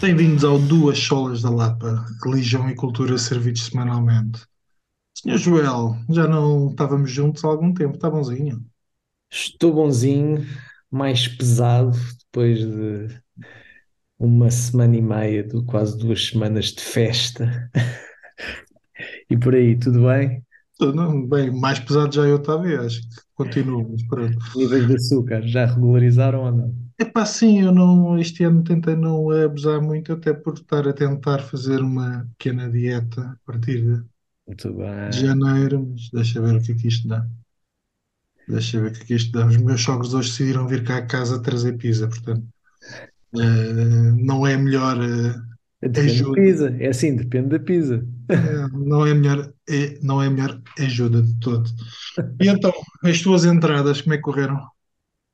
[0.00, 4.46] Bem-vindos ao Duas Solas da Lapa, Religião e Cultura servidos semanalmente.
[5.14, 8.64] Senhor Joel, já não estávamos juntos há algum tempo, está bonzinho?
[9.30, 10.46] Estou bonzinho,
[10.90, 13.20] mais pesado, depois de
[14.18, 17.70] uma semana e meia, de quase duas semanas de festa.
[19.28, 20.42] E por aí, tudo bem?
[20.80, 24.38] Não, bem, mais pesado já eu estava, acho que continuo, mas pronto.
[24.56, 26.89] Níveis de açúcar, já regularizaram ou não?
[27.00, 31.40] Epá, sim, eu não, este ano tentei não abusar muito, até por estar a tentar
[31.40, 34.08] fazer uma pequena dieta a partir de
[34.46, 34.70] Muito
[35.06, 35.26] de bem.
[35.26, 37.26] janeiro, mas deixa ver o que é que isto dá.
[38.48, 39.46] Deixa ver o que é que isto dá.
[39.46, 42.46] Os meus sogros hoje decidiram vir cá a casa trazer pizza, portanto,
[43.34, 45.34] eh, não é a melhor eh,
[45.82, 46.40] Depende da ajuda.
[46.40, 48.06] pizza, é assim, depende da pizza.
[48.32, 51.68] É, não é a melhor, é, não é a melhor ajuda de todo.
[52.40, 52.72] E então,
[53.04, 54.60] as tuas entradas, como é que correram?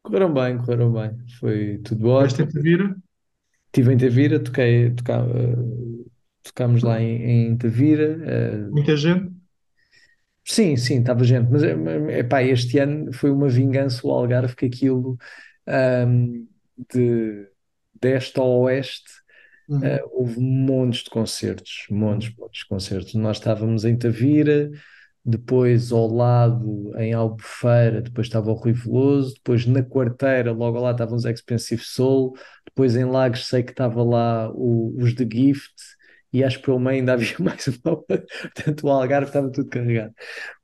[0.07, 1.11] Correram bem, correram bem.
[1.39, 2.49] Foi tudo ter ótimo.
[2.53, 2.97] que vir?
[3.67, 6.05] Estive em Tavira, toquei, toca, eh,
[6.43, 8.19] tocámos lá em, em Tavira.
[8.27, 9.34] eh, Muita gente?
[10.45, 11.73] Sim, sim, estava gente, mas é,
[12.21, 15.19] epá, este ano foi uma vingança o Algarve que aquilo
[15.67, 16.47] ahm,
[16.95, 17.49] de,
[18.01, 19.11] de este a oeste
[19.83, 20.01] ah, Uhum.
[20.12, 23.15] houve montes de concertos, montes, montes de concertos.
[23.15, 24.71] Nós estávamos em Tavira,
[25.27, 30.93] depois ao lado em Albufeira, depois estava o Rui Veloso, depois na Quarteira, logo lá
[30.93, 32.35] estavam os Expensive Soul,
[32.67, 35.75] depois em Lagos sei que estava lá o- os The Gift.
[36.33, 37.97] E acho que pelo meio ainda havia mais uma.
[38.05, 40.13] Portanto, o Algarve estava tudo carregado.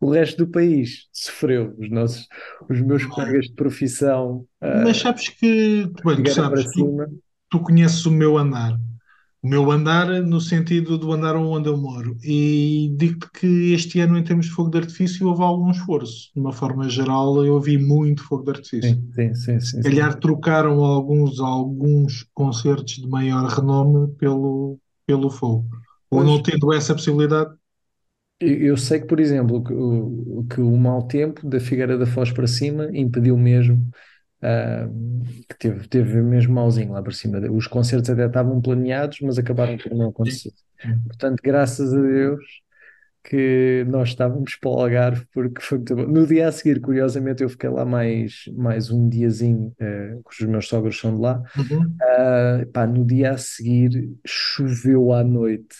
[0.00, 1.74] O resto do país sofreu.
[1.78, 2.26] Os nossos,
[2.68, 6.94] os meus colegas de profissão Mas ah, sabes que, bem, tu para sabes, tu,
[7.50, 8.78] tu conheces o meu andar.
[9.42, 12.16] O meu andar no sentido do andar onde eu moro.
[12.22, 16.30] E digo-te que este ano, em termos de fogo de artifício, houve algum esforço.
[16.34, 18.96] De uma forma geral, eu vi muito fogo de artifício.
[19.14, 25.68] Sim, sim, sim, Se calhar trocaram alguns, alguns concertos de maior renome pelo, pelo fogo.
[26.10, 27.54] Ou não tendo essa possibilidade,
[28.40, 32.06] eu eu sei que, por exemplo, que o, que o mau tempo da Figueira da
[32.06, 33.90] Foz para cima impediu mesmo,
[34.42, 34.88] ah,
[35.48, 37.38] que teve, teve mesmo mauzinho lá para cima.
[37.50, 40.52] Os concertos até estavam planeados, mas acabaram por não acontecer.
[41.06, 42.44] Portanto, graças a Deus
[43.24, 46.06] que nós estávamos para o Algarve, porque foi muito bom.
[46.08, 50.66] No dia a seguir, curiosamente, eu fiquei lá mais, mais um diazinho, que os meus
[50.66, 51.40] sogros são de lá.
[51.56, 51.96] Uhum.
[52.02, 55.76] Ah, pá, no dia a seguir choveu à noite,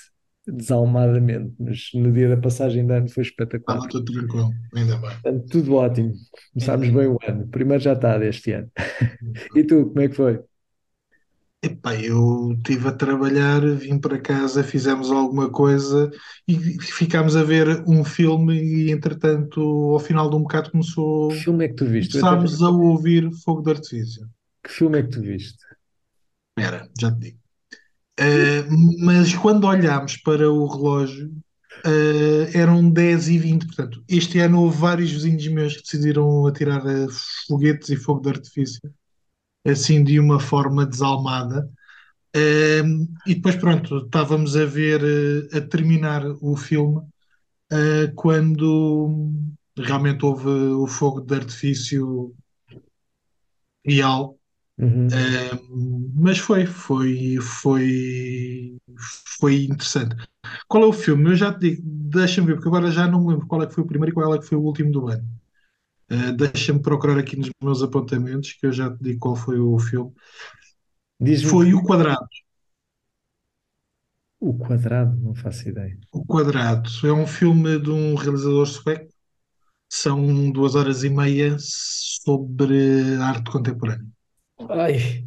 [0.47, 3.79] desalmadamente, mas no dia da passagem de ano foi espetacular.
[3.79, 5.11] Estava tudo tranquilo, ainda bem.
[5.11, 6.13] Portanto, tudo ótimo.
[6.53, 7.49] Começámos bem o ano.
[7.49, 8.71] Primeiro já está deste ano.
[9.55, 10.41] E tu, como é que foi?
[11.65, 16.11] Epá, eu estive a trabalhar, vim para casa, fizemos alguma coisa
[16.49, 19.61] e ficámos a ver um filme e, entretanto,
[19.93, 22.17] ao final de um bocado Que começou, filme é que tu viste?
[22.17, 24.29] Eu até começámos a ouvir fogo de artifício.
[24.65, 25.65] Que filme é que tu viste?
[26.57, 27.42] Espera, já te digo.
[28.23, 31.29] Uh, mas quando olhámos para o relógio,
[31.85, 36.85] uh, eram 10 e 20 portanto, este ano houve vários vizinhos meus que decidiram atirar
[36.87, 37.09] uh,
[37.49, 38.81] foguetes e fogo de artifício,
[39.67, 41.69] assim de uma forma desalmada.
[42.35, 49.31] Um, e depois, pronto, estávamos a ver, uh, a terminar o filme, uh, quando
[49.77, 52.35] realmente houve o fogo de artifício
[53.85, 54.39] real.
[54.79, 55.25] Uhum.
[55.61, 58.77] Um, mas foi, foi, foi,
[59.39, 60.17] foi interessante.
[60.69, 61.31] Qual é o filme?
[61.31, 63.75] Eu já te digo, deixa-me ver, porque agora já não me lembro qual é que
[63.75, 65.25] foi o primeiro e qual é que foi o último do ano.
[66.13, 69.79] Uh, deixa-me procurar aqui nos meus apontamentos, que eu já te digo qual foi o
[69.79, 70.13] filme.
[71.49, 72.27] Foi O Quadrado.
[74.41, 75.99] o quadrado, não faço ideia.
[76.13, 79.13] O Quadrado é um filme de um realizador sueco.
[79.93, 84.07] São duas horas e meia sobre arte contemporânea.
[84.71, 85.25] Ai,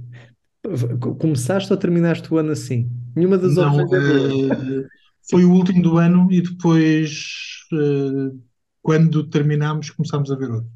[1.19, 2.89] começaste ou terminaste o ano assim?
[3.15, 4.87] Nenhuma das Não, opções é uh,
[5.29, 8.39] foi o último do ano e depois, uh,
[8.81, 10.69] quando terminámos, começámos a ver outro.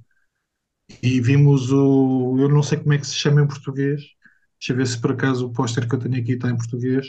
[1.04, 2.36] E vimos o.
[2.40, 4.02] Eu não sei como é que se chama em português.
[4.60, 7.08] Deixa eu ver se por acaso o póster que eu tenho aqui está em português.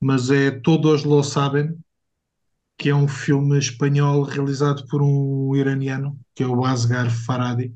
[0.00, 1.76] Mas é Todos lo Sabem,
[2.76, 7.74] que é um filme espanhol realizado por um iraniano, que é o Asghar Farhadi,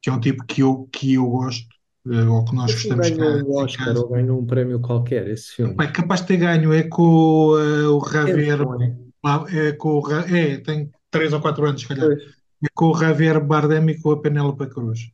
[0.00, 1.71] que é um tipo que eu, que eu gosto,
[2.04, 5.76] ou que nós gostamos ganhou cá um Oscar ou ganhou um prémio qualquer, esse filme.
[5.80, 8.60] É capaz de ter ganho, é com uh, o Javier.
[8.60, 9.68] é?
[9.68, 12.06] É, com o, é, tem três ou quatro anos, se calhar.
[12.06, 12.22] Pois.
[12.64, 15.10] É com o Javier Bardem e com a Penélope Cruz.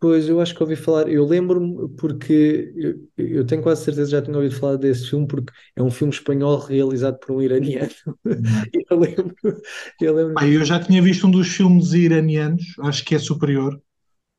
[0.00, 4.12] Pois, eu acho que ouvi falar, eu lembro-me porque eu, eu tenho quase certeza que
[4.12, 7.90] já tinha ouvido falar desse filme porque é um filme espanhol realizado por um iraniano.
[8.72, 9.36] E Eu lembro,
[10.00, 13.78] eu lembro Pá, eu já tinha visto um dos filmes iranianos, acho que é superior.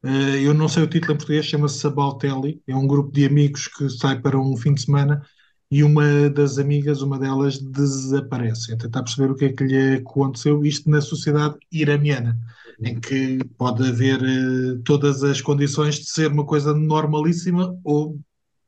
[0.03, 2.61] Eh, eu não sei o título em português, chama-se Sabaltelli.
[2.67, 5.21] É um grupo de amigos que sai para um fim de semana
[5.69, 8.73] e uma das amigas, uma delas, desaparece.
[8.73, 12.37] A tentar perceber o que é que lhe aconteceu, isto na sociedade iraniana,
[12.81, 18.19] em que pode haver eh, todas as condições de ser uma coisa normalíssima ou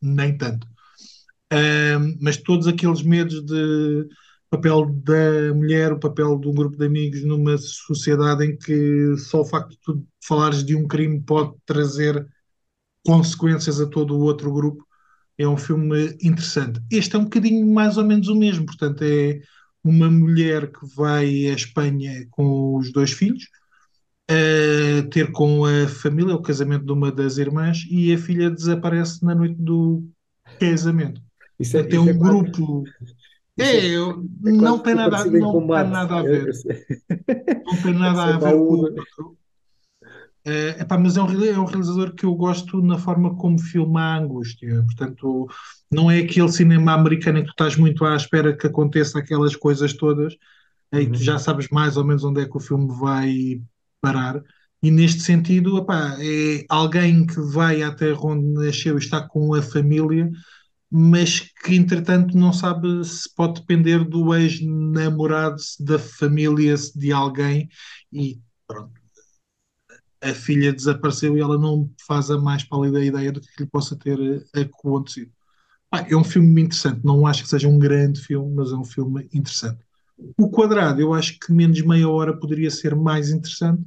[0.02, 0.68] nem tanto.
[2.20, 4.08] Mas todos aqueles medos de
[4.54, 9.42] papel da mulher, o papel de um grupo de amigos numa sociedade em que só
[9.42, 12.26] o facto de tu falares de um crime pode trazer
[13.04, 14.86] consequências a todo o outro grupo,
[15.40, 16.80] é um filme interessante.
[16.92, 19.42] Este é um bocadinho mais ou menos o mesmo, portanto, é
[19.84, 23.50] uma mulher que vai à Espanha com os dois filhos,
[24.30, 29.26] a ter com a família o casamento de uma das irmãs e a filha desaparece
[29.26, 30.08] na noite do
[30.60, 31.20] casamento.
[31.60, 32.84] Isso é, Tem é um quase, grupo.
[33.60, 35.90] É, É, eu- é não tem nada, em não tem combate.
[35.90, 36.54] nada a Eu- ver.
[37.66, 39.38] Não tem É nada a ver com o outro.
[40.46, 44.02] Eh, epá, mas é um, é um realizador que eu gosto na forma como filma
[44.02, 44.84] a angústia.
[44.86, 45.48] Portanto,
[45.90, 49.56] não é aquele cinema americano em que tu estás muito à espera que aconteça aquelas
[49.56, 50.36] coisas todas,
[50.92, 51.24] aí tu Uhum.
[51.24, 53.62] já sabes mais ou menos onde é que o filme vai
[54.02, 54.42] parar.
[54.82, 59.54] E neste sentido, epá, é alguém que vai à terra onde nasceu e está com
[59.54, 60.30] a família,
[60.96, 67.68] mas que entretanto não sabe se pode depender do ex-namorado, da família, de alguém.
[68.12, 69.04] E pronto
[70.22, 73.96] a filha desapareceu e ela não faz a mais pálida ideia do que lhe possa
[73.96, 74.18] ter
[74.56, 75.32] acontecido.
[75.92, 78.86] Ah, é um filme interessante, não acho que seja um grande filme, mas é um
[78.86, 79.80] filme interessante.
[80.40, 83.84] O Quadrado, eu acho que menos meia hora poderia ser mais interessante,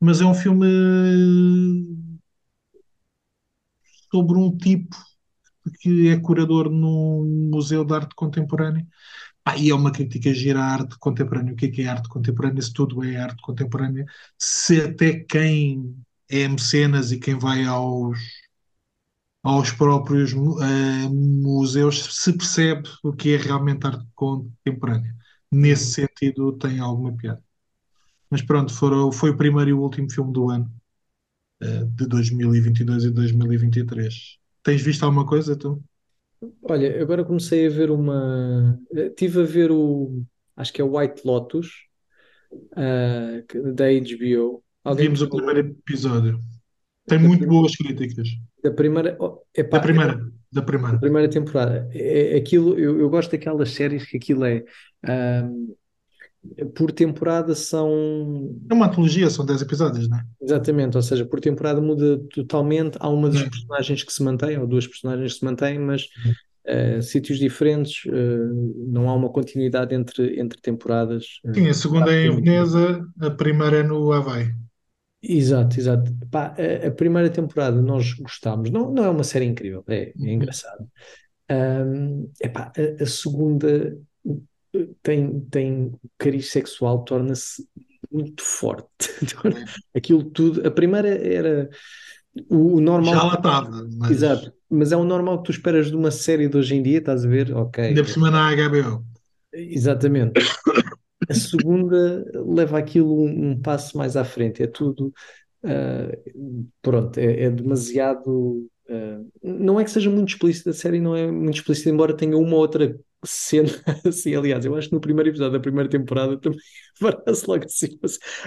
[0.00, 0.66] mas é um filme
[4.10, 4.96] sobre um tipo
[5.84, 8.86] que é curador num museu de arte contemporânea.
[9.44, 11.52] Ah, e é uma crítica gira à arte contemporânea.
[11.52, 12.62] O que é que é arte contemporânea?
[12.62, 14.06] Se tudo é arte contemporânea,
[14.38, 15.94] se até quem
[16.28, 18.18] é mecenas e quem vai aos
[19.42, 25.14] aos próprios eh, museus se percebe o que é realmente arte contemporânea.
[25.52, 27.42] Nesse sentido, tem alguma piada.
[28.30, 30.70] Mas pronto, foram, foi o primeiro e o último filme do ano,
[31.60, 34.38] eh, de 2022 e 2023.
[34.64, 35.80] Tens visto alguma coisa, tu?
[36.62, 38.78] Olha, agora comecei a ver uma.
[38.92, 40.24] Estive a ver o.
[40.56, 41.86] Acho que é o White Lotus,
[42.76, 44.64] ah, que- da HBO.
[44.84, 46.38] Alguém me Vimos o primeiro episódio.
[47.08, 48.28] Tem da, muito prim- boas críticas.
[48.62, 49.16] da primeira.
[49.20, 50.14] oh, Da epá, primeira,
[50.50, 50.98] da da primeira.
[50.98, 51.88] primeira temporada.
[51.92, 54.64] É, é aquilo, eu, eu gosto daquelas séries que aquilo é.
[56.74, 58.56] Por temporada são.
[58.70, 60.24] É uma antologia, são 10 episódios, não é?
[60.40, 62.98] Exatamente, ou seja, por temporada muda totalmente.
[63.00, 63.48] Há uma das É.
[63.48, 66.06] personagens que se mantém, ou duas personagens que se mantêm, mas
[66.66, 68.36] eh, sítios diferentes, eh,
[68.88, 71.40] não há uma continuidade entre, entre temporadas.
[71.46, 72.28] eh, Sim, a segunda é em.
[72.28, 74.52] Veneza, a primeira é no Havaí.
[75.26, 76.12] Exato, exato.
[76.30, 80.32] Pá, a, a primeira temporada nós gostámos, não, não é uma série incrível, é, é
[80.32, 80.32] Uhum.
[80.32, 80.86] engraçado.
[81.48, 83.98] Ahm, epá, a, a segunda
[85.02, 87.66] tem, tem o cariz sexual, torna-se
[88.10, 88.88] muito forte.
[89.94, 90.66] Aquilo tudo.
[90.66, 91.68] A primeira era
[92.48, 93.14] o, o normal.
[93.14, 96.48] Já lá estava, mas Exato, mas é o normal que tu esperas de uma série
[96.48, 97.54] de hoje em dia, estás a ver?
[97.54, 99.04] Ok, ainda por cima na HBO.
[99.52, 100.32] exatamente.
[101.26, 105.10] A segunda leva aquilo um, um passo mais à frente, é tudo,
[105.64, 106.10] ah,
[106.82, 108.66] pronto, é, é demasiado.
[108.90, 112.36] ah, não é que seja muito explícita, a série não é muito explícita, embora tenha
[112.36, 112.94] uma outra
[113.26, 113.68] cena
[114.06, 114.34] assim.
[114.34, 116.58] Aliás, eu acho que no primeiro episódio da primeira temporada também
[117.00, 117.98] parece logo assim,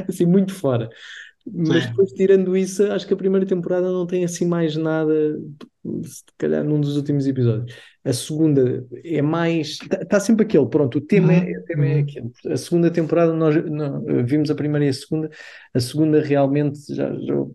[0.08, 0.90] assim muito fora.
[1.54, 1.90] Mas Sim.
[1.90, 5.40] depois, tirando isso, acho que a primeira temporada não tem assim mais nada,
[6.04, 7.74] se calhar num dos últimos episódios.
[8.04, 9.80] A segunda é mais.
[10.02, 12.02] Está sempre aquele, pronto, o tema é, Uhum, o tema é uhum.
[12.02, 12.32] aquele.
[12.54, 15.30] A segunda temporada, nós não, vimos a primeira e a segunda,
[15.74, 17.46] a segunda realmente já, já,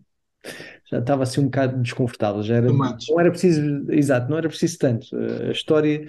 [0.89, 3.07] já estava assim um bocado desconfortável, já era, Tomates.
[3.09, 3.61] não era preciso,
[3.91, 5.07] exato, não era preciso tanto.
[5.15, 6.07] A história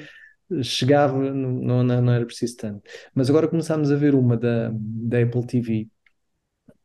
[0.62, 2.82] chegava, não, não, não era preciso tanto.
[3.14, 5.88] Mas agora começámos a ver uma da, da Apple TV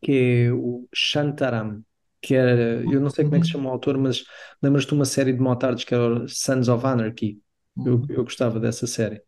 [0.02, 1.84] que é o Shantaram,
[2.22, 4.24] que era, eu não sei como é que se Uhum, chama o autor, mas
[4.62, 7.40] lembras-te de uma série de motards que era Sons of Anarchy?
[7.84, 8.10] Eu, uhum.
[8.10, 9.22] eu gostava dessa série.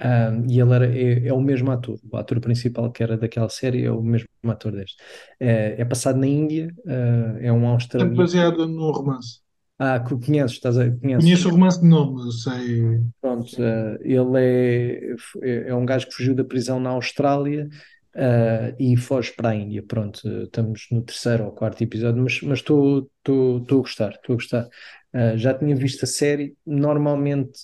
[0.00, 3.48] Um, e ele era, é, é o mesmo ator, o ator principal que era daquela
[3.48, 4.96] série é o mesmo ator deste.
[5.40, 7.66] É, é passado na Índia, uh, é um
[7.98, 8.24] Sempre australiano.
[8.24, 9.42] baseado num romance.
[9.78, 11.24] Ah, que conheces, estás a, conheces?
[11.24, 13.00] Conheço o romance de nome, sei.
[13.20, 17.68] Pronto, uh, ele é, é um gajo que fugiu da prisão na Austrália
[18.16, 19.80] uh, e foge para a Índia.
[19.86, 24.68] Pronto, estamos no terceiro ou quarto episódio, mas estou a gostar, estou a gostar.
[25.14, 27.60] Uh, já tinha visto a série, normalmente,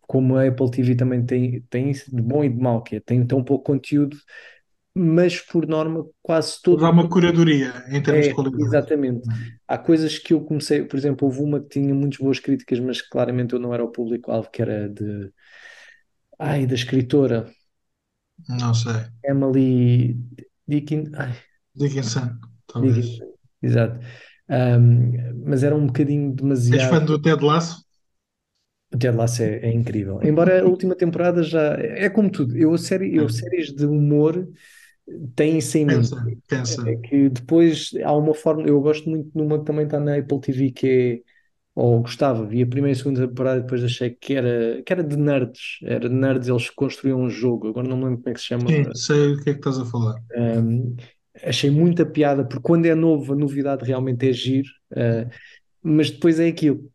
[0.00, 3.00] como a Apple TV também tem, tem isso de bom e de mau, que é,
[3.00, 4.16] tem tão pouco conteúdo,
[4.96, 6.86] mas por norma quase todo.
[6.90, 8.84] uma curadoria em termos de É, qualidade.
[8.84, 9.26] exatamente.
[9.66, 13.02] Há coisas que eu comecei, por exemplo, houve uma que tinha muitas boas críticas, mas
[13.02, 15.32] claramente eu não era o público-alvo, que era de.
[16.38, 17.38] Ai, da escritora
[18.48, 19.04] Não sei.
[19.22, 20.16] Emily
[20.66, 21.32] Dickin, ai,
[21.76, 22.40] Dickinson,
[22.80, 23.22] Dickinson, talvez.
[23.62, 24.00] exato.
[24.48, 25.12] Ahm,
[25.44, 26.34] mas era um bocadinho
[26.78, 26.92] És demasiado.
[26.92, 27.74] fã do Ted Lasso?
[28.94, 30.20] O Ted Lasso é, é incrível.
[30.22, 31.74] Embora a última temporada já.
[31.78, 32.56] É como tudo.
[32.56, 34.48] Eu, série, eu séries de humor
[35.34, 36.02] têm isso em mim.
[36.48, 36.88] Cansa.
[36.88, 38.62] É que depois há uma forma.
[38.62, 41.36] Eu gosto muito de uma que também está na Apple TV, que é.
[41.74, 44.90] Ou gostava, vi a primeira e a segunda temporada e depois achei que era, que
[44.90, 45.78] era de nerds.
[45.82, 47.68] Era de nerds, eles construíam um jogo.
[47.68, 48.66] Agora não me lembro como é que se chama.
[48.66, 50.14] Sim, sei o que é que estás a falar.
[50.34, 50.96] Um,
[51.44, 55.30] achei muita piada, porque quando é novo, a novidade realmente é giro, uh,
[55.82, 56.90] mas depois é aquilo.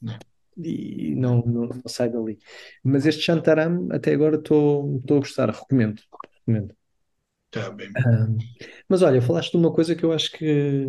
[0.00, 0.18] Não.
[0.56, 2.38] E não, não, não sai dali.
[2.82, 6.00] Mas este Shantaram, até agora estou a gostar, recomendo.
[6.38, 6.74] recomendo.
[7.52, 7.88] Tá bem.
[7.88, 8.38] Um,
[8.88, 10.86] mas olha, falaste de uma coisa que eu acho que,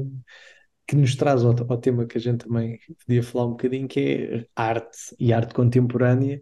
[0.88, 4.00] que nos traz ao, ao tema que a gente também podia falar um bocadinho, que
[4.00, 6.42] é arte e arte contemporânea.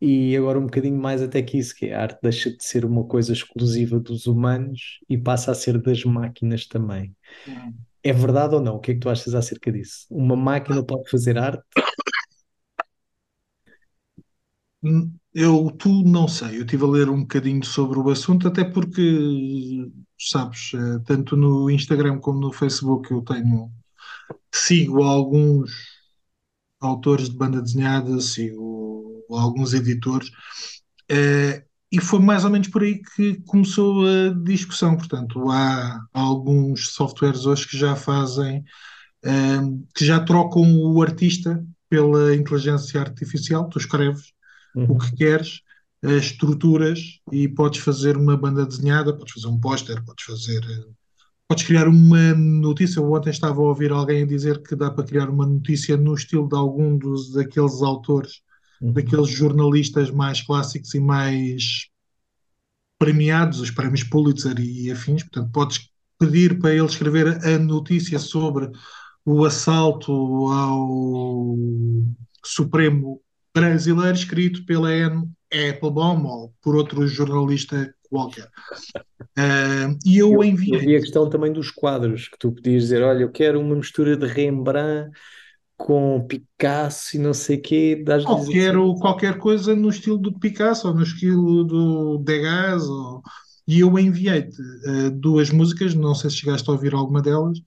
[0.00, 2.84] E agora um bocadinho mais até que isso, que é a arte deixa de ser
[2.84, 7.14] uma coisa exclusiva dos humanos e passa a ser das máquinas também.
[7.46, 7.74] Hum.
[8.02, 8.76] É verdade ou não?
[8.76, 10.06] O que é que tu achas acerca disso?
[10.10, 11.62] Uma máquina pode fazer arte?
[15.40, 19.88] Eu, tu não sei, eu estive a ler um bocadinho sobre o assunto, até porque,
[20.18, 23.70] sabes, eh, tanto no Instagram como no Facebook eu tenho,
[24.52, 25.70] sigo alguns
[26.80, 30.30] autores de banda desenhada, sigo alguns editores,
[31.08, 34.96] eh, e foi mais ou menos por aí que começou a discussão.
[34.96, 38.64] Portanto, há alguns softwares hoje que já fazem,
[39.24, 39.60] eh,
[39.94, 44.32] que já trocam o artista pela inteligência artificial, tu escreves
[44.78, 44.96] Uhum.
[44.96, 45.60] o que queres,
[46.02, 50.62] as estruturas, e podes fazer uma banda desenhada, podes fazer um póster, podes fazer.
[51.48, 53.00] Podes criar uma notícia.
[53.00, 56.14] Eu ontem estava a ouvir alguém a dizer que dá para criar uma notícia no
[56.14, 58.42] estilo de algum dos daqueles autores,
[58.80, 58.92] Uhum.
[58.92, 61.88] daqueles jornalistas mais clássicos e mais
[62.96, 65.22] premiados, os prémios Pulitzer e afins.
[65.24, 68.70] Portanto, podes pedir para ele escrever a notícia sobre
[69.24, 70.12] o assalto
[70.48, 71.56] ao
[72.44, 73.20] Supremo
[73.60, 78.48] brasileiro escrito pela Anne Applebaum ou por outro jornalista qualquer.
[79.38, 80.78] Uh, e eu, Eu, enviei.
[80.80, 84.16] vi a questão também dos quadros, que tu podias dizer, olha, eu quero uma mistura
[84.16, 85.10] de Rembrandt
[85.76, 90.88] com Picasso e não sei o quê, Ou quero qualquer coisa no estilo do Picasso
[90.88, 92.88] ou no estilo do Degas.
[92.88, 93.22] Ou...
[93.66, 97.58] E eu enviei-te uh, duas músicas, não sei se chegaste a ouvir alguma delas,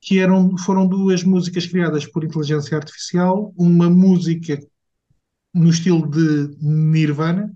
[0.00, 4.58] que eram, foram duas músicas criadas por inteligência artificial, uma música
[5.54, 7.52] no estilo de Nirvana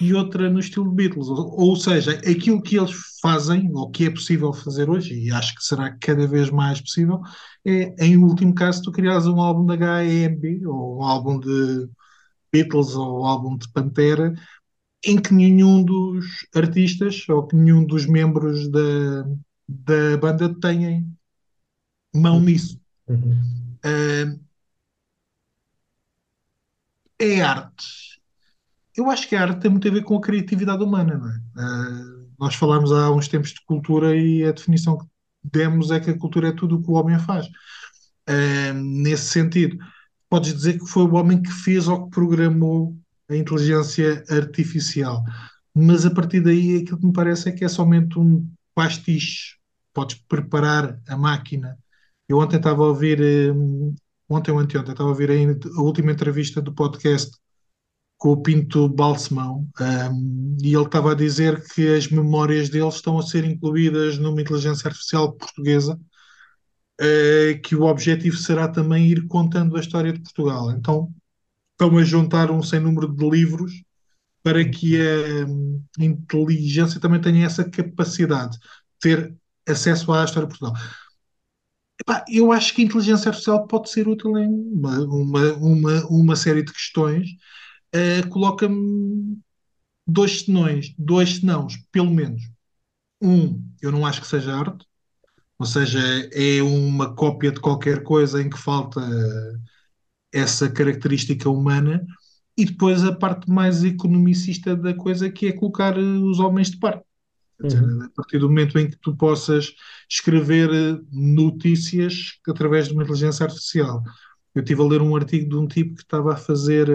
[0.00, 1.28] e outra no estilo de Beatles.
[1.28, 5.54] Ou, ou, seja, aquilo que eles fazem, ou que é possível fazer hoje, e acho
[5.54, 7.20] que será cada vez mais possível,
[7.64, 11.88] é, em último caso, tu criares um álbum da HMB, ou um álbum de
[12.52, 14.34] Beatles, ou um álbum de Pantera,
[15.04, 19.24] em que nenhum dos artistas, ou que nenhum dos membros da,
[19.68, 21.06] da banda tenham
[22.14, 22.80] mão nisso.
[23.08, 23.32] Uhum.
[23.84, 24.43] Uh,
[27.18, 28.20] é arte.
[28.96, 31.36] Eu acho que a arte tem muito a ver com a criatividade humana, não é?
[31.62, 35.06] Uh, nós falámos há uns tempos de cultura e a definição que
[35.42, 37.46] demos é que a cultura é tudo o que o homem faz.
[38.28, 39.76] Uh, nesse sentido,
[40.28, 42.96] podes dizer que foi o homem que fez ou que programou
[43.28, 45.24] a inteligência artificial,
[45.74, 49.56] mas a partir daí aquilo que me parece é que é somente um pastiche.
[49.92, 51.78] Podes preparar a máquina.
[52.28, 53.20] Eu ontem estava a ouvir
[53.52, 53.94] um,
[54.28, 57.36] ontem ou anteontem, estava a ouvir a, a, última entrevista do podcast
[58.16, 63.18] com o Pinto Balsemão um, e ele estava a dizer que as memórias dele estão
[63.18, 65.98] a ser incluídas numa inteligência artificial portuguesa,
[67.00, 70.70] uh, que o objetivo será também ir contando a história de Portugal.
[70.70, 71.12] Então
[71.72, 73.72] estão a juntar um sem número de livros
[74.42, 78.68] para que a inteligência também tenha essa capacidade de
[79.00, 79.34] ter
[79.66, 80.80] acesso à história de Portugal.
[82.04, 86.36] Epá, eu acho que a inteligência artificial pode ser útil em uma, uma, uma, uma
[86.36, 87.30] série de questões.
[87.94, 89.38] Uh, Coloca-me
[90.06, 92.42] dois senões, dois senãos, pelo menos.
[93.22, 94.84] Um, eu não acho que seja arte,
[95.58, 95.98] ou seja,
[96.32, 99.00] é uma cópia de qualquer coisa em que falta
[100.32, 102.04] essa característica humana.
[102.56, 107.04] E depois a parte mais economicista da coisa, que é colocar os homens de parte.
[107.62, 108.02] Uhum.
[108.02, 109.72] A partir do momento em que tu possas
[110.10, 110.68] escrever
[111.12, 114.02] notícias através de uma inteligência artificial.
[114.54, 116.88] Eu estive a ler um artigo de um tipo que estava a fazer,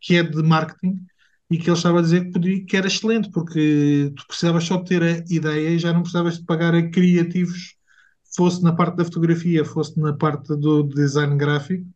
[0.00, 1.04] que é de marketing,
[1.50, 4.76] e que ele estava a dizer que, podia, que era excelente, porque tu precisavas só
[4.76, 7.76] de ter a ideia e já não precisavas de pagar a criativos,
[8.36, 11.86] fosse na parte da fotografia, fosse na parte do design gráfico,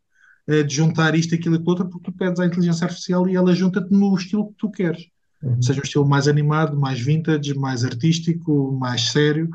[0.47, 3.37] eh, de juntar isto, aquilo e aquilo outro, porque tu pedes à inteligência artificial e
[3.37, 5.07] ela junta-te no estilo que tu queres.
[5.42, 5.62] Uhum.
[5.62, 9.49] Seja um estilo mais animado, mais vintage, mais artístico, mais sério.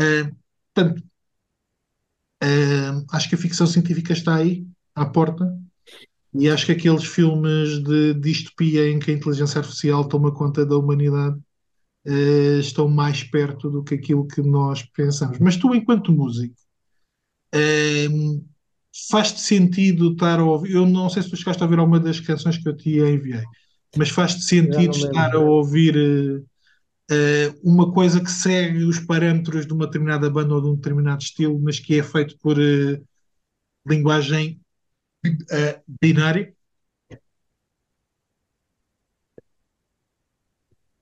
[0.00, 0.34] Uh,
[0.74, 1.02] portanto,
[2.42, 5.56] uh, acho que a ficção científica está aí, à porta,
[6.32, 10.76] e acho que aqueles filmes de distopia em que a inteligência artificial toma conta da
[10.76, 11.36] humanidade
[12.06, 15.38] uh, estão mais perto do que aquilo que nós pensamos.
[15.38, 16.54] Mas tu, enquanto músico,
[17.54, 18.44] uh,
[19.10, 20.74] faz-te sentido estar a ouvir?
[20.74, 23.44] Eu não sei se tu chegaste a ouvir alguma das canções que eu te enviei,
[23.96, 29.86] mas faz-te sentido estar a ouvir uh, uma coisa que segue os parâmetros de uma
[29.86, 32.56] determinada banda ou de um determinado estilo, mas que é feito por
[33.86, 34.60] linguagem
[35.26, 36.54] uh, binário?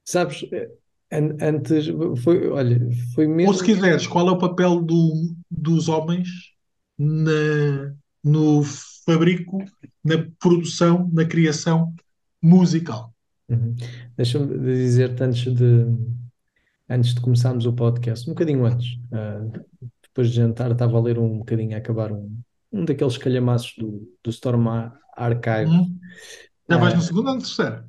[0.04, 0.42] Sabes,
[1.12, 1.86] an antes
[2.22, 2.80] foi, olha,
[3.14, 3.52] foi mesmo.
[3.52, 6.28] Ou se quiseres, qual é o papel do, dos homens
[6.98, 8.62] na, no
[9.04, 9.58] fabrico,
[10.04, 11.94] na produção, na criação
[12.42, 13.12] musical?
[13.48, 13.74] Uhum.
[14.16, 15.86] Deixa-me dizer-te antes de,
[16.88, 19.50] antes de começarmos o podcast, um bocadinho antes, uh,
[20.02, 22.38] depois de jantar, estava a ler um bocadinho, a acabar um,
[22.72, 24.66] um daqueles calhamaços do, do Storm
[25.16, 25.70] Archive.
[25.70, 25.98] Hum.
[26.68, 27.84] Já vais no Ah, segundo ou no terceiro?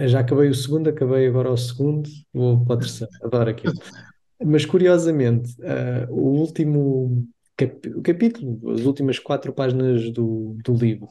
[0.00, 3.74] já acabei o segundo, acabei agora o segundo, vou para o terceiro, adoro aquilo.
[4.44, 7.26] Mas curiosamente, ah, o último
[7.56, 11.08] cap- capítulo, as últimas quatro páginas do, do livro,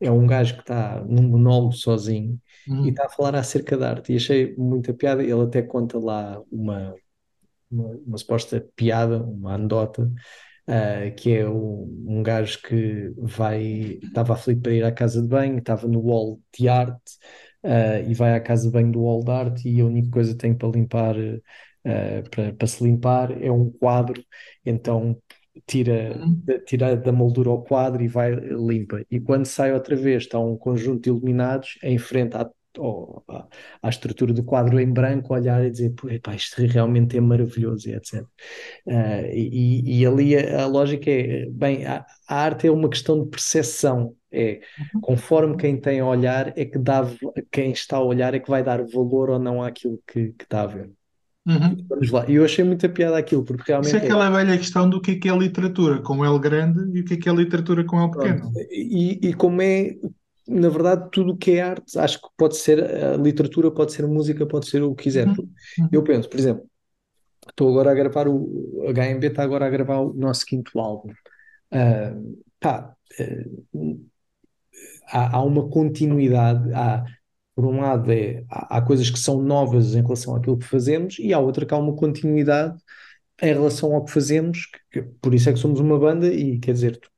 [0.00, 2.40] é um gajo que está num monólogo sozinho
[2.82, 2.90] e Hum.
[2.90, 4.12] está a falar acerca da arte.
[4.12, 5.22] E achei muita piada.
[5.22, 6.94] Ele até conta lá uma,
[7.70, 10.10] uma, uma suposta piada, uma anedota,
[10.66, 15.28] ah, que é um, um gajo que vai, estava aflito para ir à casa de
[15.28, 17.00] banho, estava no wall de arte,
[17.64, 20.32] ah, e vai à casa de banho do wall de arte e a única coisa
[20.32, 21.16] que tem para limpar,
[21.86, 24.22] ah, para, para se limpar é um quadro,
[24.64, 25.20] então
[25.66, 26.42] tira, Hum.
[26.66, 29.02] tira da moldura ao quadro e vai limpa.
[29.10, 33.48] E quando sai outra vez está um conjunto de iluminados em frente à ao- à,
[33.82, 37.88] à estrutura do quadro em branco, olhar e dizer, "Pô, epá, isto realmente é maravilhoso,
[37.88, 38.28] e etc.
[38.88, 43.22] Ah, e, e ali a, a lógica é, bem, a, a arte é uma questão
[43.24, 44.60] de percepção, é
[45.00, 47.02] conforme quem tem a olhar é que dá,
[47.50, 50.62] quem está a olhar é que vai dar valor ou não àquilo que, que está
[50.62, 50.90] a ver.
[51.48, 51.86] Uhum.
[51.88, 52.26] Vamos lá.
[52.28, 55.00] E eu achei muita piada aquilo, porque Isso é realmente é, aquela velha questão do
[55.00, 57.82] que é que é literatura com L grande e o que é que é literatura
[57.84, 58.52] com L pequeno.
[58.70, 59.96] E, e como é,
[60.46, 64.06] na verdade, tudo o que é arte, acho que pode ser a literatura, pode ser
[64.06, 65.26] música, pode ser o que quiser.
[65.26, 65.48] Uhum.
[65.78, 65.88] Uhum.
[65.90, 66.64] Eu penso, por exemplo,
[67.48, 71.12] estou agora a gravar o, a HMB está agora a gravar o nosso quinto álbum.
[71.70, 72.14] Ah,
[72.60, 73.24] pá, ah,
[75.10, 77.04] há, há uma continuidade, há,
[77.58, 81.18] por um lado é, há, há coisas que são novas em relação àquilo que fazemos
[81.18, 82.78] e há outra que há uma continuidade
[83.42, 86.58] em relação ao que fazemos, que- que- por isso é que somos uma banda e
[86.60, 87.10] quer dizer, tu,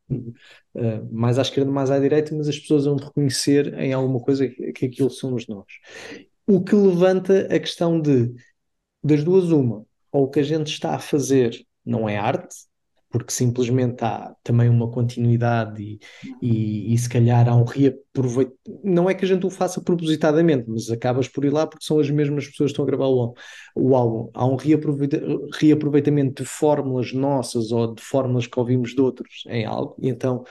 [0.76, 4.48] ah, mais à esquerda, mais à direita, mas as pessoas vão reconhecer em alguma coisa
[4.48, 5.66] que, que aquilo somos nós.
[6.46, 8.34] O que levanta a questão de,
[9.04, 12.54] das duas, uma, ou o que a gente está a fazer não é arte,
[13.10, 15.98] porque simplesmente há também uma continuidade e,
[16.40, 18.60] e, e se calhar há um reaproveitamento.
[18.84, 21.98] Não é que a gente o faça propositadamente, mas acabas por ir lá porque são
[21.98, 23.34] as mesmas pessoas que estão a gravar o,
[23.74, 24.30] o álbum.
[24.32, 25.20] Há um reaproveita-
[25.58, 30.44] reaproveitamento de fórmulas nossas ou de fórmulas que ouvimos de outros em algo, e então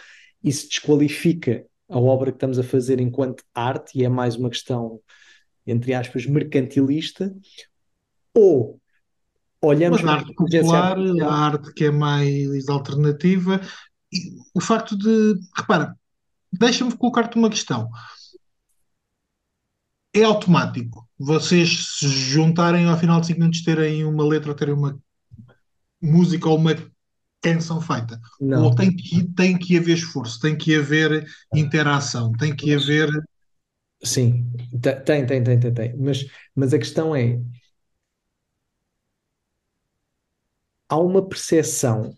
[0.43, 4.99] isso desqualifica a obra que estamos a fazer enquanto arte e é mais uma questão,
[5.65, 7.33] entre aspas, mercantilista,
[8.33, 8.78] ou
[9.61, 13.59] olhamos Mas a para a arte popular, a arte que é mais alternativa,
[14.11, 15.95] e o facto de, repara,
[16.53, 17.89] deixa-me colocar-te uma questão.
[20.13, 24.73] É automático vocês se juntarem ao final de 5 minutos terem uma letra ou terem
[24.75, 24.99] uma
[26.01, 26.75] música ou uma
[27.41, 28.19] canção feita?
[28.53, 28.75] Ou Não.
[28.75, 33.09] tem que, tem que haver esforço, tem que haver interação, tem que haver.
[34.03, 35.97] Sim, te- tem, tem, tem, tem, tem.
[35.97, 37.41] Mas, mas a questão é,
[40.89, 42.13] há uma percepção,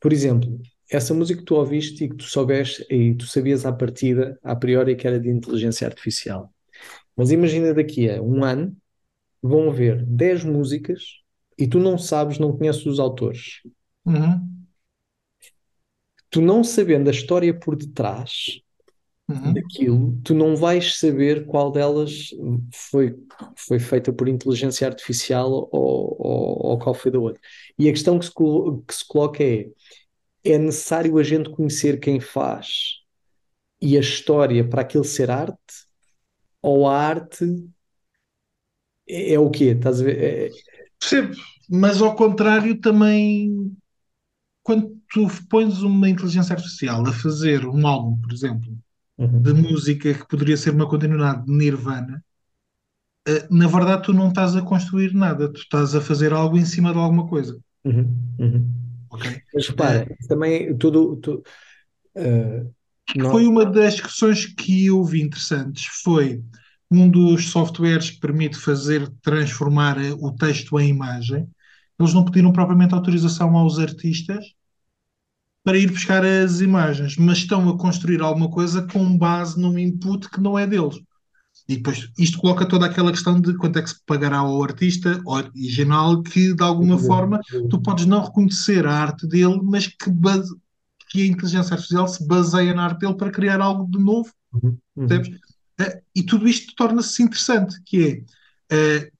[0.00, 3.72] por exemplo, essa música que tu ouviste e que tu soubeste e tu sabias à
[3.72, 6.52] partida, a priori, que era de inteligência artificial.
[7.16, 8.76] Mas imagina daqui a um ano,
[9.42, 11.02] vão haver 10 músicas
[11.58, 13.62] e tu não sabes, não conheces os autores.
[14.06, 14.66] Uhum,
[16.30, 18.60] Tu não sabendo a história por detrás
[19.28, 19.52] uhum.
[19.52, 22.30] daquilo, tu não vais saber qual delas
[22.72, 23.16] foi,
[23.56, 27.40] foi feita por inteligência artificial ou, ou, ou qual foi da outra.
[27.78, 29.66] E a questão que se, que se coloca é:
[30.44, 32.68] é necessário a gente conhecer quem faz
[33.80, 35.88] e a história para aquilo ser arte?
[36.62, 37.44] ou a arte
[39.08, 39.64] é, é o quê?
[39.66, 40.18] Estás a ver?
[40.22, 40.50] É-
[41.00, 41.34] Percebo,
[41.70, 43.76] mas ao contrário também,
[44.62, 48.76] quando tu pões uma inteligência artificial a fazer um álbum, por exemplo,
[49.34, 52.24] de Uhum, música que poderia ser uma continuidade de Nirvana,
[53.26, 56.64] eh, na verdade tu não estás a construir nada, tu estás a fazer algo em
[56.64, 58.74] cima de alguma coisa, uhum, uhum.
[59.10, 59.42] ok?
[59.54, 61.42] Mas repara, também tudo, tu,
[62.16, 62.66] eh,
[63.30, 66.42] foi nó- uma das questões que eu vi interessantes, foi
[66.90, 71.48] um dos softwares que permite fazer, transformar eh, o texto em imagem,
[72.00, 74.44] eles não pediram propriamente autorização aos artistas
[75.68, 80.26] para ir buscar as imagens, mas estão a construir alguma coisa com base num input
[80.30, 80.98] que não é deles.
[81.68, 85.20] E depois isto coloca toda aquela questão de quanto é que se pagará ao artista
[85.26, 90.50] original que, de alguma forma, tu podes não reconhecer a arte dele, mas que, base,
[91.10, 94.78] que a inteligência artificial se baseia na arte dele para criar algo de novo, Uhum,
[94.96, 95.06] uhum?
[95.80, 98.24] Eh, E tudo isto torna-se interessante, que
[98.70, 99.10] é, eh,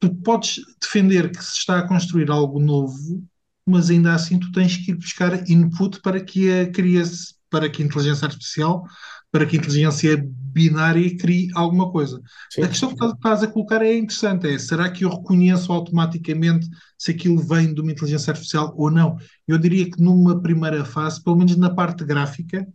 [0.00, 3.22] tu podes defender que se está a construir algo novo,
[3.68, 7.02] mas ainda assim tu tens que ir buscar input para que a crie
[7.50, 8.84] para que a inteligência artificial,
[9.32, 12.20] para que a inteligência binária crie alguma coisa.
[12.60, 15.72] A Sim, questão sim, que estás a colocar é interessante, é será que eu reconheço
[15.72, 19.16] automaticamente se aquilo vem de uma inteligência artificial ou não?
[19.46, 22.66] Eu diria que numa primeira fase, pelo menos na parte gráfica,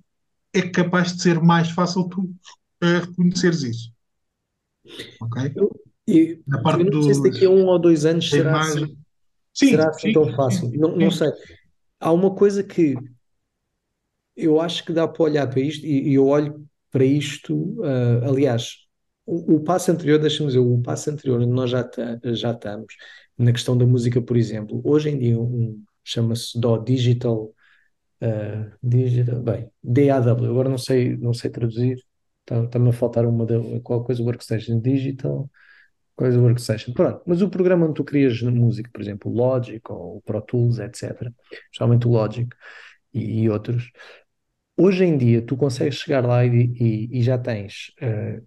[0.53, 3.91] é capaz de ser mais fácil tu uh, reconheceres isso,
[5.19, 5.37] ok?
[5.55, 5.69] Eu,
[6.07, 8.57] e- Na eu parte não sei se dos, daqui a um ou dois anos será
[8.57, 8.97] assim,
[9.61, 9.65] imagem.
[9.65, 10.71] será Sim, assim sim, tão sim, fácil.
[10.75, 11.11] Não, não sim.
[11.11, 11.29] sei.
[11.99, 13.03] Há uma coisa que
[14.35, 18.27] eu acho que dá para olhar para isto, e, e eu olho para isto, ah,
[18.27, 18.77] aliás,
[19.25, 22.93] o, o passo anterior, deixa-me dizer, o passo anterior onde nós já, ta- já estamos,
[23.37, 27.53] na questão da música, por exemplo, hoje em dia um, chama-se DAW Digital,
[28.21, 31.97] ah, Digital, bem, DAW, agora não sei, não sei traduzir,
[32.41, 33.45] está- está-me a faltar uma,
[33.83, 35.49] qualquer coisa, Workstation Digital,
[36.15, 40.17] coisa Workstation, pronto, mas o programa onde tu crias música, por exemplo, o Logic ou
[40.17, 41.33] o Pro Tools, etc.,
[41.65, 42.49] especialmente o Logic
[43.13, 43.91] e, e outros,
[44.77, 46.49] Hoje em dia, tu consegues chegar lá e,
[46.79, 48.41] e- e já tens eh,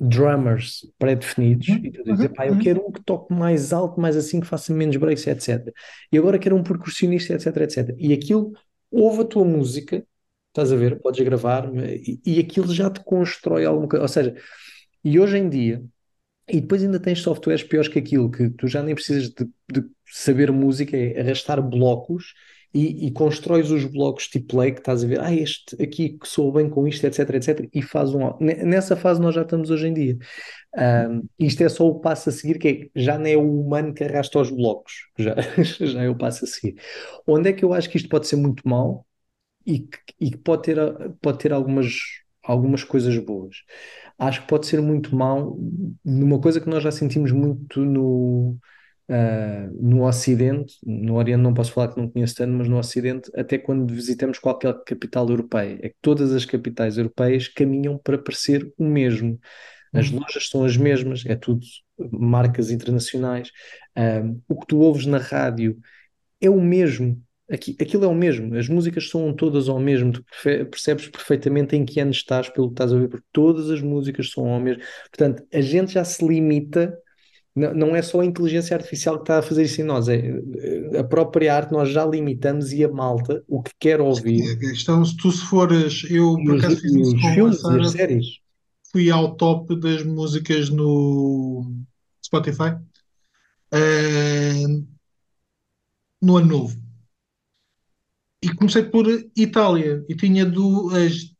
[0.00, 2.58] drummers pré-definidos e Uhum, tu dizes, epá, eu uhum.
[2.58, 5.72] quero um que toque mais alto, mais assim, que faça menos breaks, etc.
[6.12, 7.96] E agora quero um percussionista, etc, etc.
[8.00, 8.52] E aquilo,
[8.90, 10.06] ouve a tua música,
[10.48, 14.02] estás a ver, podes gravar, e, e aquilo já te constrói alguma coisa.
[14.04, 14.34] Ou seja,
[15.04, 15.84] e hoje em dia,
[16.48, 19.84] e depois ainda tens softwares piores que aquilo, que tu já nem precisas de, de
[20.06, 22.34] saber música, é arrastar blocos
[22.74, 26.52] e, e constróis os blocos tipo Lake, estás a ver, ah, este aqui que soa
[26.52, 28.34] bem com isto, etc, etc, e faz um.
[28.40, 30.18] ne- Nessa fase nós já estamos hoje em dia.
[30.76, 33.94] Ahm, isto é só o passo a seguir, que é, já não é o humano
[33.94, 35.34] que arrasta os blocos, já,
[35.86, 36.76] já é o passo a seguir.
[37.26, 39.06] Onde é que eu acho que isto pode ser muito mau
[39.66, 40.78] e que, e que pode ter,
[41.22, 41.94] pode ter algumas,
[42.44, 43.56] algumas coisas boas?
[44.18, 45.58] Acho que pode ser muito mau
[46.04, 48.58] numa coisa que nós já sentimos muito no,
[49.08, 53.30] ah, no Ocidente, no Oriente não posso falar que não conheço tanto, mas no Ocidente,
[53.36, 58.72] até quando visitamos qualquer capital europeia, é que todas as capitais europeias caminham para parecer
[58.78, 59.38] o mesmo.
[59.92, 60.20] As uhum.
[60.20, 61.60] lojas são as mesmas, é tudo
[62.10, 63.50] marcas internacionais.
[63.94, 65.78] Ah, o que tu ouves na rádio
[66.40, 67.22] é o mesmo.
[67.52, 70.24] Aqui, aquilo é o mesmo, as músicas são todas ao mesmo, tu
[70.70, 74.30] percebes perfeitamente em que ano estás pelo que estás a ouvir, porque todas as músicas
[74.30, 74.82] são ao mesmo.
[75.10, 76.96] Portanto, a gente já se limita,
[77.54, 80.32] não, não é só a inteligência artificial que está a fazer isso em nós, é
[80.92, 84.58] é a própria arte, nós já limitamos e a malta, o que quer ouvir, a
[84.58, 88.26] questão, se tu se fores, eu por acaso fiz isso com filmes Sara, séries.
[88.90, 91.70] fui ao top das músicas no
[92.24, 92.76] Spotify,
[93.72, 94.64] eh,
[96.22, 96.81] no ano novo.
[98.42, 101.32] E comecei por Itália e tinha du- as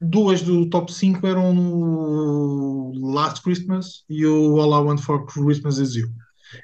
[0.00, 5.78] duas do top 5 eram o Last Christmas e o All I Want for Christmas
[5.78, 6.08] Is You.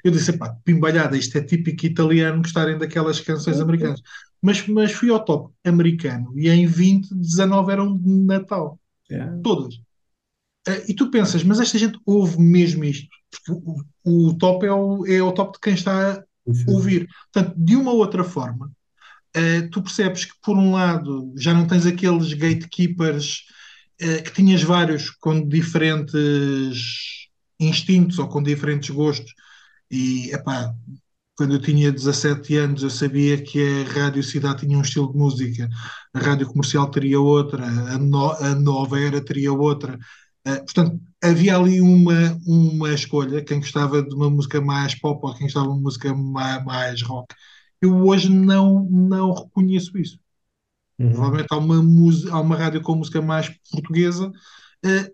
[0.03, 4.01] Eu disse, pá, pimbalhada, isto é típico italiano gostarem daquelas canções americanas.
[4.41, 8.79] Mas, mas fui ao top americano e em 20, 19 eram de Natal.
[9.11, 9.39] Yeah.
[9.43, 9.75] Todas.
[10.67, 13.07] Eh, E tu pensas, mas esta gente ouve mesmo isto?
[13.31, 13.51] Porque
[14.05, 16.23] o, o top é o, é o top de quem está a
[16.71, 17.07] ouvir.
[17.33, 18.71] Portanto, de uma ou outra forma,
[19.37, 23.43] eh, tu percebes que, por um lado, já não tens aqueles gatekeepers
[23.99, 27.27] eh, que tinhas vários com diferentes
[27.59, 29.33] instintos ou com diferentes gostos.
[29.91, 30.73] E, epá,
[31.37, 35.17] quando eu tinha 17 anos, eu sabia que a Rádio Cidade tinha um estilo de
[35.17, 35.69] música,
[36.13, 39.97] a Rádio Comercial teria outra, a, no- a Nova Era teria outra.
[40.45, 45.33] Eh, portanto, havia ali uma, uma escolha, quem gostava de uma música mais pop ou
[45.35, 47.35] quem gostava de uma música mais, mais rock.
[47.81, 50.19] Eu hoje não, não reconheço isso.
[50.99, 51.11] Uhum.
[51.11, 54.31] Provavelmente há uma, música, há uma rádio com música mais portuguesa,
[54.83, 55.11] eh,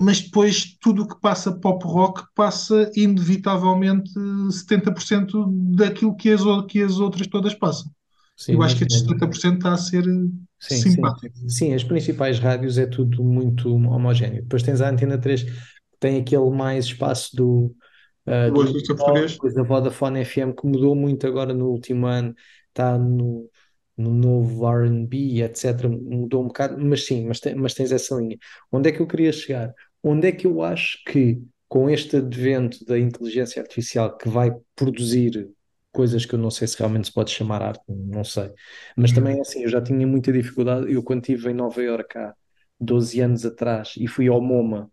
[0.00, 4.10] mas depois tudo o que passa pop rock passa inevitavelmente
[4.50, 7.92] 70% daquilo que as, que as outras todas passam.
[8.34, 10.76] Sim, Eu acho que estes 70% está a ser sim, sim.
[10.78, 11.36] simpático.
[11.46, 14.42] Sim, as principais rádios é tudo muito homogéneo.
[14.42, 15.52] Depois tens a Antena 3, que
[16.00, 17.76] tem aquele mais espaço do,
[18.26, 19.32] uh, do português.
[19.32, 22.34] depois a Vodafone FM, que mudou muito agora no último ano,
[22.68, 23.48] está no,
[23.96, 25.88] no novo R&B, etc.
[25.88, 28.38] Mudou um bocado, mas sim, mas, tem- mas tens essa linha.
[28.72, 29.74] Onde é que eu queria chegar?
[30.02, 35.48] Onde é que eu acho que, com este advento da inteligência artificial que vai produzir
[35.92, 38.50] coisas que eu não sei se realmente se pode chamar arte, não sei.
[38.96, 40.92] Mas também é assim, eu já tinha muita dificuldade.
[40.92, 42.34] Eu, quando estive em Nova Iorque há
[42.78, 44.90] 12 anos atrás e fui ao MoMA,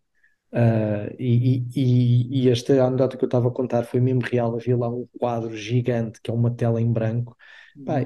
[0.51, 4.55] ah, e, e, e esta anedota que eu estava a contar foi mesmo real.
[4.55, 7.35] Havia lá um quadro gigante que é uma tela em branco.
[7.85, 8.01] Pá,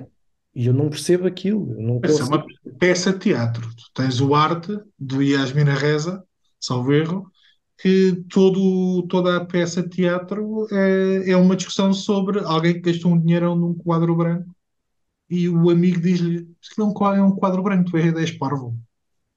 [0.54, 2.36] e eu não percebo aquilo, eu não Essa é consigo.
[2.36, 3.68] uma peça de teatro.
[3.76, 6.24] Tu tens o arte do Yasmina Reza,
[6.60, 7.32] salvo erro,
[7.78, 13.14] que todo, toda a peça de teatro é, é uma discussão sobre alguém que gastou
[13.14, 14.54] um dinheirão num quadro branco
[15.30, 18.14] e o amigo diz-lhe: Isso aqui é um quadro, é um quadro branco, tu és,
[18.14, 18.78] és parvo.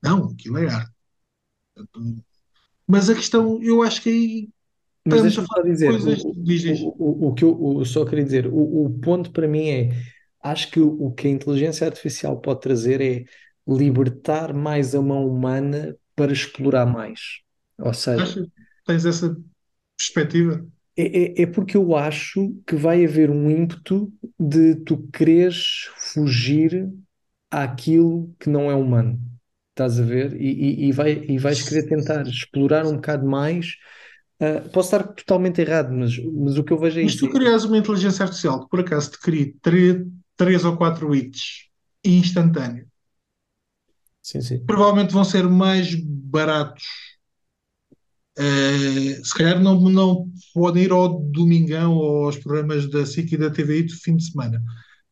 [0.02, 0.92] Não, aquilo é arte.
[2.86, 4.48] Mas a questão, eu acho que aí
[5.06, 6.22] Mas deixa-me só dizer, coisas.
[6.22, 6.88] o, Diz, diz.
[6.88, 9.90] o, o, o que eu o- só queria dizer, o, o ponto para mim é,
[10.42, 13.24] acho que o, que a inteligência artificial pode trazer é
[13.68, 17.20] libertar mais a mão humana para explorar mais.
[17.78, 18.48] Ou seja, Achas?
[18.86, 19.36] Tens essa
[19.98, 20.66] perspectiva?
[20.96, 26.90] é, é, é porque eu acho que vai haver um ímpeto de tu quereres fugir
[27.50, 29.20] àquilo que não é humano.
[29.74, 30.40] Estás a ver?
[30.40, 33.74] E, e, e, vai, e vais querer tentar explorar um bocado mais.
[34.40, 37.20] Ah, posso estar totalmente errado, mas, mas o que eu vejo é Mas isso.
[37.20, 40.04] tu crias uma inteligência artificial que por acaso te crie três,
[40.36, 41.68] três ou quatro hits
[42.04, 42.86] instantâneo,
[44.22, 44.60] Sim, sim.
[44.66, 46.84] provavelmente vão ser mais baratos.
[48.36, 53.38] Eh, se calhar não, não podem ir ao Domingão ou aos programas da SIC e
[53.38, 54.60] da TVI do fim de semana,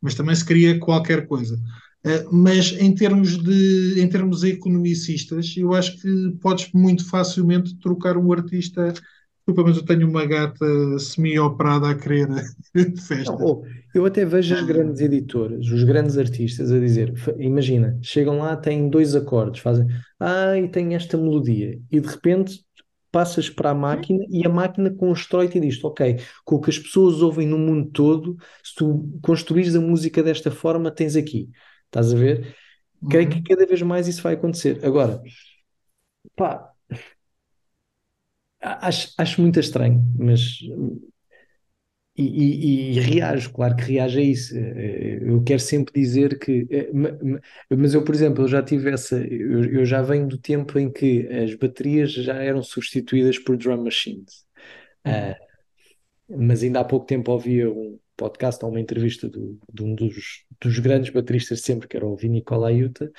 [0.01, 1.57] mas também se cria qualquer coisa.
[2.05, 8.17] Eh, mas em termos de, em termos economicistas, eu acho que podes muito facilmente trocar
[8.17, 8.93] um artista.
[8.93, 12.29] Desculpa, mas eu tenho uma gata semi-operada a querer
[12.75, 13.45] de Não, festa.
[13.45, 18.57] ou, eu até vejo as grandes editoras, os grandes artistas a dizer, imagina, chegam lá,
[18.57, 19.87] têm dois acordes, fazem,
[20.19, 22.65] ah, e tem esta melodia, e de repente
[23.12, 26.79] passas para a máquina e a máquina constrói-te e diz, ok, com o que as
[26.79, 31.51] pessoas ouvem no mundo todo, se tu construís a música desta forma, tens aqui.
[31.92, 32.57] Estás a ver?
[33.09, 33.44] Creio que Uhum.
[33.44, 34.85] cada vez mais isso vai acontecer.
[34.85, 35.22] Agora,
[36.37, 36.74] pá,
[38.61, 40.59] acho, acho muito estranho, mas
[42.14, 44.55] E, e- e reajo, claro que reajo a isso.
[44.57, 46.66] Eh, Eu quero sempre dizer que.
[46.70, 49.16] eh, ma- ma- Mas eu, por exemplo, eu já tive essa.
[49.26, 53.83] Eu, eu já venho do tempo em que as baterias já eram substituídas por drum
[53.85, 54.44] machines.
[55.05, 55.35] Ah,
[56.28, 60.44] mas ainda há pouco tempo ouvia um podcast ou uma entrevista do, de um dos,
[60.61, 63.11] dos grandes bateristas de sempre, que era o Vini Colaiuta,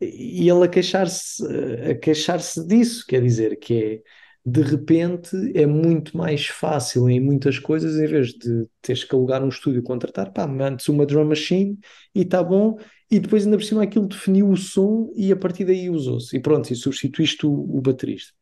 [0.00, 1.44] e ele a queixar-se,
[1.90, 4.00] a queixar-se disso, quer dizer, que é
[4.48, 9.42] de repente é muito mais fácil em muitas coisas, em vez de teres que alugar
[9.42, 11.76] um estúdio e contratar, pá, antes uma drum machine
[12.14, 12.78] e está bom,
[13.10, 16.40] e depois ainda por cima aquilo definiu o som e a partir daí usou-se, e
[16.40, 18.32] pronto, e substituíste o, o baterista.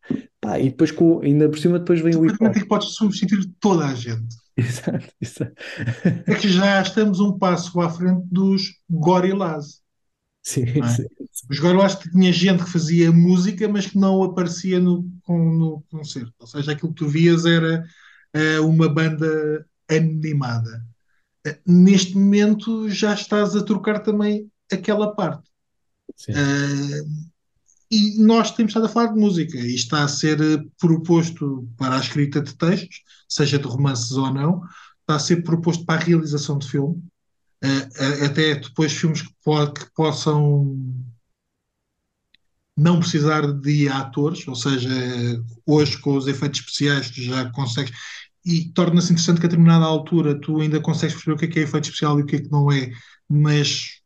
[0.40, 2.54] Pá, e depois com, ainda por cima depois vem o hip hop.
[2.54, 4.43] É que podes substituir toda a gente.
[4.56, 5.54] Exato, exato.
[6.26, 9.82] É que já estamos um passo à frente dos Gorillaz.
[10.42, 10.86] Sim, é?
[10.86, 11.06] sim.
[11.50, 16.34] Os Gorillaz tinha gente que fazia música, mas que não aparecia no, com- no concerto.
[16.38, 17.84] Ou seja, aquilo que tu vias era
[18.34, 20.84] eh, uma banda animada.
[21.46, 25.50] Eh, neste momento já estás a trocar também aquela parte.
[26.16, 26.34] Sim.
[26.34, 27.02] Eh,
[28.16, 29.58] e nós temos estado a falar de música.
[29.58, 34.32] E está a ser eh, proposto para a escrita de textos, seja de romances ou
[34.32, 34.62] não,
[35.00, 37.02] está a ser proposto para a realização de filme,
[37.62, 40.76] eh, eh, até depois filmes que, po- que possam
[42.76, 44.88] não precisar de atores, ou seja,
[45.66, 47.92] hoje com os efeitos especiais tu já consegues,
[48.44, 51.58] e torna-se interessante que a determinada altura tu ainda consegues perceber o que é que
[51.60, 52.90] é efeito especial e o que é que não é,
[53.28, 54.00] mas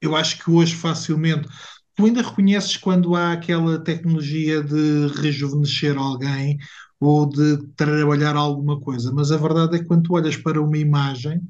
[0.00, 1.48] eu acho que hoje facilmente
[1.94, 6.58] tu ainda reconheces quando há aquela tecnologia de rejuvenescer alguém
[7.00, 10.78] ou de trabalhar alguma coisa, mas a verdade é que quando tu olhas para uma
[10.78, 11.40] imagem,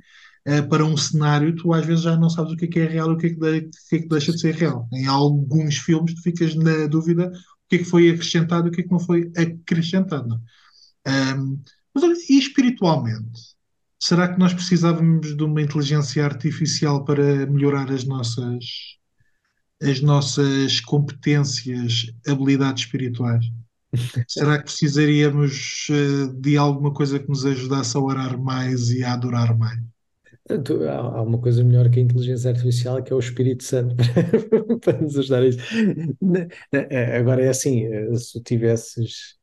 [0.46, 3.10] eh, para um cenário, tu às vezes já não sabes o que é é real
[3.12, 4.88] e o que é o que é que deixa de ser real.
[4.92, 8.72] Em alguns filmes tu ficas na dúvida o que é que foi acrescentado e o
[8.72, 10.28] que é que não foi acrescentado.
[10.28, 11.34] não é?
[11.94, 13.54] Mas e espiritualmente?
[14.00, 18.64] Será que nós precisávamos de uma inteligência artificial para melhorar as nossas,
[19.82, 23.44] as nossas competências, habilidades espirituais?
[24.28, 29.12] Será que precisaríamos eh, de alguma coisa que nos ajudasse a orar mais e a
[29.14, 29.80] adorar mais?
[30.46, 34.78] Portanto, há, uma coisa melhor que a inteligência artificial, que é o Espírito Santo, para,
[34.80, 35.58] para nos ajudar a isso.
[36.72, 39.36] Eh, Agora é assim, eh, se tivesses.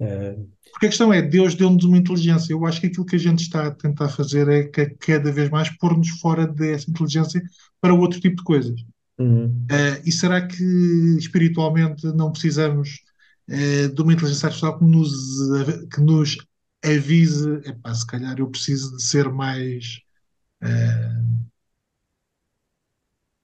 [0.00, 0.36] eh,
[0.72, 2.52] Porque a questão é, Deus deu-nos uma inteligência.
[2.52, 5.48] Eu acho que aquilo que a gente está a tentar fazer é que cada vez
[5.50, 7.40] mais pôr-nos fora dessa inteligência
[7.80, 8.80] para outro tipo de coisas.
[9.18, 10.62] Uhum, Eh, e será que
[11.18, 13.00] espiritualmente não precisamos
[13.48, 15.10] eh, de uma inteligência artificial que nos,
[15.92, 16.36] que nos
[16.84, 20.00] avise, epá, se calhar eu preciso de ser mais,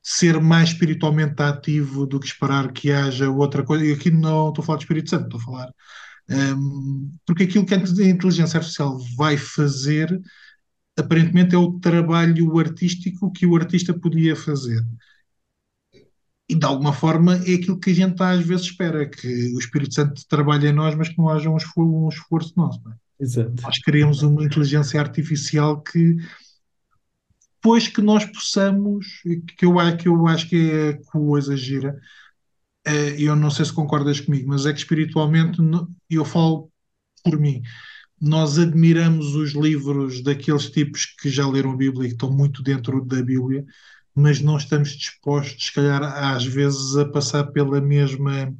[0.02, 3.84] ser mais espiritualmente ativo do que esperar que haja outra coisa.
[3.86, 5.74] E aqui não estou a falar de Espírito Santo, estou a falar.
[6.30, 10.20] ehm, porque aquilo que a inteligência artificial vai fazer,
[10.98, 14.82] aparentemente, é o trabalho artístico que o artista podia fazer.
[16.48, 19.94] E de alguma forma é aquilo que a gente às vezes espera, que o Espírito
[19.94, 22.80] Santo trabalhe em nós, mas que não haja um esforço, um esforço nosso.
[22.88, 23.24] é?
[23.24, 23.62] exato.
[23.62, 26.16] Nós queremos uma inteligência artificial que,
[27.54, 29.06] depois que nós possamos,
[29.56, 31.98] que eu, que eu acho que é a coisa gira,
[32.86, 35.58] eh, eu não sei se concordas comigo, mas é que espiritualmente,
[36.10, 36.70] eu falo
[37.24, 37.62] por mim,
[38.20, 42.62] nós admiramos os livros daqueles tipos que já leram a Bíblia e que estão muito
[42.62, 43.64] dentro da Bíblia,
[44.14, 48.54] mas não estamos dispostos, se calhar, às vezes, a passar pela mesma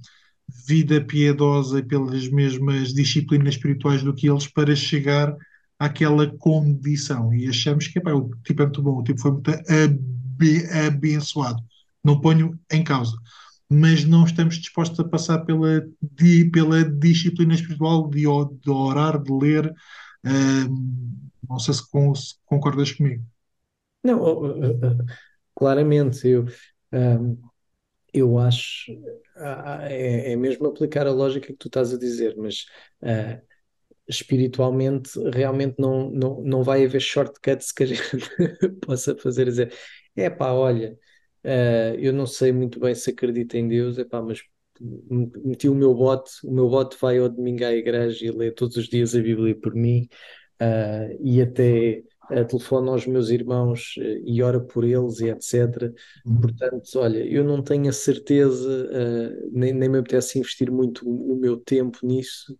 [0.67, 5.35] vida piedosa e pelas mesmas disciplinas espirituais do que eles para chegar
[5.79, 7.33] àquela condição.
[7.35, 11.63] E achamos que epá, o tipo é muito bom, o tipo foi muito abe- abençoado.
[12.03, 13.17] Não ponho em causa.
[13.71, 18.23] Mas não estamos dispostos a passar pela, di- pela disciplina espiritual de,
[18.63, 19.73] de orar, de ler.
[20.25, 23.25] Ahm, não sei se, con- se concordas comigo.
[24.03, 24.19] Não,
[25.55, 26.45] claramente, eu,
[26.93, 27.37] ahm,
[28.13, 28.93] eu acho.
[29.37, 32.67] ah, ah, é, é mesmo aplicar a lógica que tu estás a dizer, mas.
[33.03, 33.41] ah,
[34.09, 38.03] espiritualmente realmente não, não, não vai haver shortcuts que a gente
[38.87, 39.73] possa fazer dizer,
[40.17, 40.99] é pá, olha,
[41.43, 44.43] eh, eu não sei muito bem se acredito em Deus, é pá, mas
[45.45, 48.77] meti o meu bote, o meu bote vai ao domingo à igreja e lê todos
[48.77, 50.09] os dias a Bíblia por mim,
[50.61, 55.93] eh, e até eh, telefona aos meus irmãos eh, e ora por eles e etc.
[56.41, 61.35] Portanto, olha, eu não tenho a certeza, eh, nem, nem me apetece investir muito o,
[61.35, 62.57] o meu tempo nisso.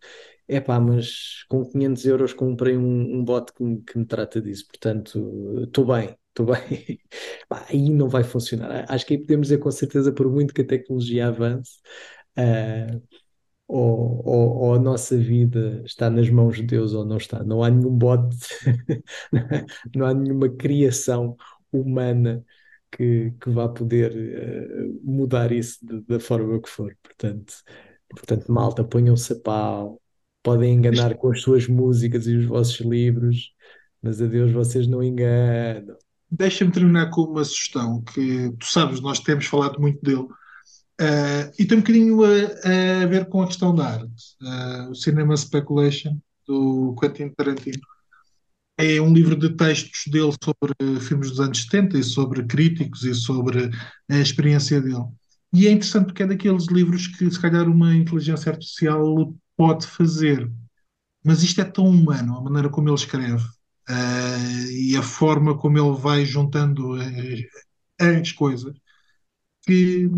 [0.47, 4.39] É pá, mas com 500 euros comprei um, um bot que me, que me trata
[4.41, 4.67] disso.
[4.67, 6.99] Portanto, estou bem, estou bem.
[7.49, 8.85] Pá, aí não vai funcionar.
[8.89, 11.79] Acho que aí podemos dizer com certeza, por muito que a tecnologia avance,
[12.37, 12.87] eh,
[13.67, 17.43] ou, ou, ou a nossa vida está nas mãos de Deus ou não está.
[17.43, 18.29] Não há nenhum bot,
[19.95, 21.35] não há nenhuma criação
[21.71, 22.43] humana
[22.91, 26.95] que, que vá poder eh, mudar isso de- da forma que for.
[27.03, 27.53] Portanto,
[28.09, 30.01] portanto, malta, ponham-se a pau,
[30.43, 33.53] podem enganar com as suas músicas e os vossos livros,
[34.01, 35.97] mas a Deus vocês não enganam.
[36.29, 40.27] Deixa-me terminar com uma sugestão que tu sabes, nós temos falado muito dele,
[40.99, 44.23] eh, e tem um bocadinho a, a ver com a questão da arte.
[44.41, 47.81] Eh, o Cinema Speculation, do Quentin Tarantino,
[48.77, 53.13] é um livro de textos dele sobre filmes dos anos 70 e sobre críticos e
[53.13, 53.69] sobre
[54.09, 55.05] a experiência dele.
[55.53, 60.51] E é interessante porque é daqueles livros que, se calhar, uma inteligência artificial pode fazer.
[61.23, 63.43] Mas isto é tão humano, a maneira como ele escreve,
[63.89, 67.47] eh, e a forma como ele vai juntando eh,
[68.21, 68.75] as coisas,
[69.65, 70.09] que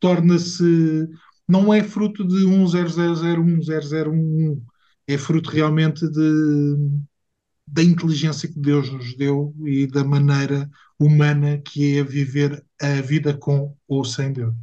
[0.00, 1.08] torna-se.
[1.46, 4.62] Não é fruto de um 0001, 0011,
[5.06, 6.76] é fruto realmente de,
[7.66, 13.34] da inteligência que Deus nos deu e da maneira humana que é viver a vida
[13.36, 14.54] com ou sem Deus.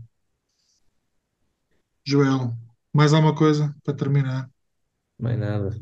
[2.05, 2.55] Joel,
[2.93, 4.49] mais alguma coisa para terminar?
[5.19, 5.77] Mais nada.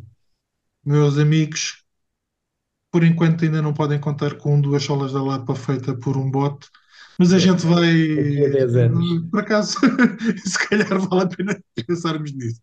[0.84, 1.84] Meus amigos,
[2.91, 6.70] por enquanto ainda não podem contar com duas solas da Lapa feita por um bote,
[7.20, 9.22] mas a gente vai, Daqui a 10 anos.
[9.32, 9.78] por acaso,
[10.45, 11.57] se calhar vale a pena
[11.88, 12.61] pensarmos nisso.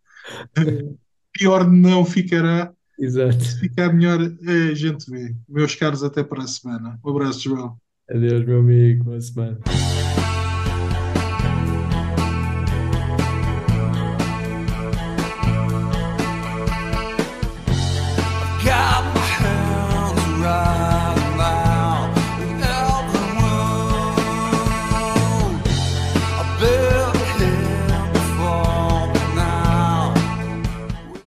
[1.33, 3.43] Pior não ficará, Exato.
[3.43, 5.35] se ficar melhor a gente vê.
[5.49, 6.99] Meus caros, até para a semana.
[7.05, 7.77] Um abraço, Joel.
[8.11, 9.05] Adeus, meu amigo.
[9.05, 9.59] Boa semana.